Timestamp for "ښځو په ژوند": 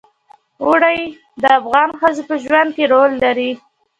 1.99-2.69